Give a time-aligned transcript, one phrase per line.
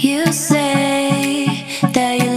[0.00, 2.27] You say that you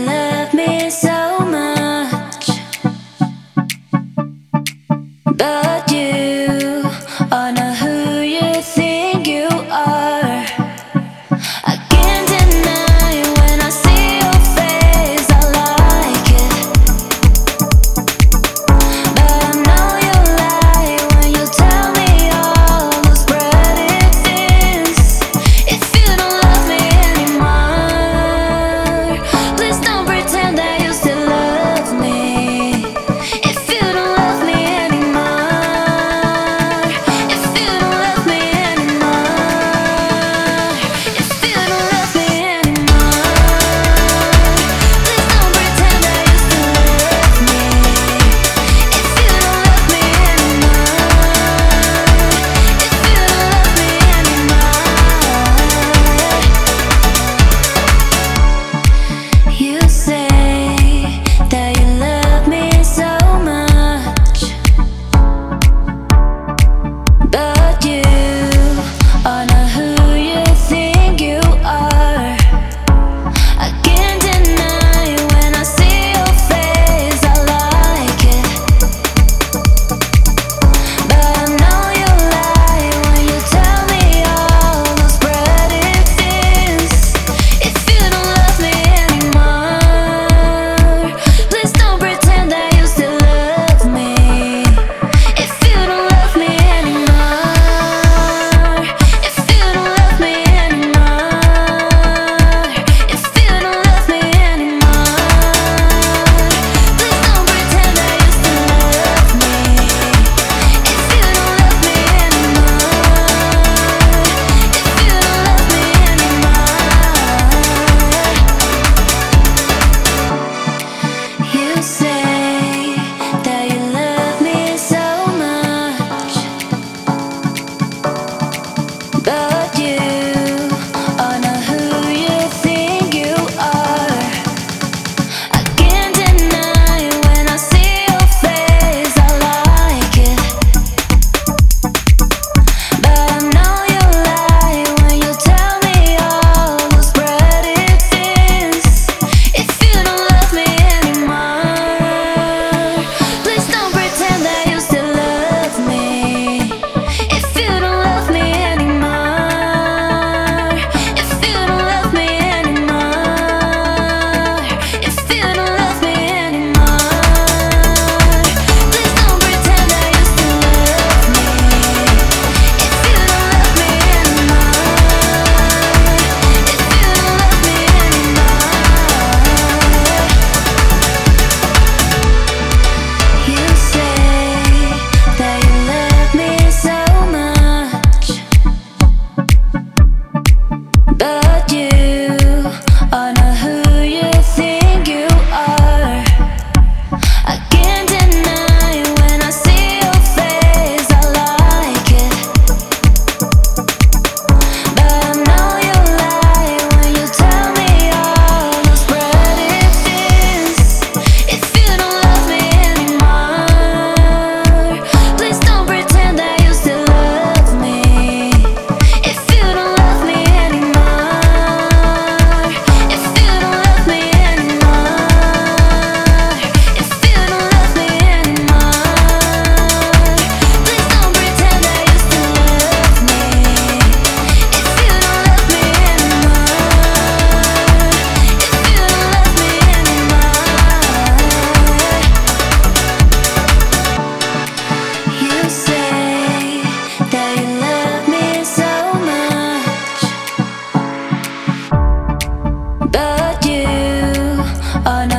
[255.05, 255.30] on